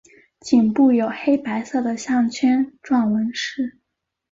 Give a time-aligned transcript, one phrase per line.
[0.39, 3.77] 颈部有黑白色的项圈状纹饰。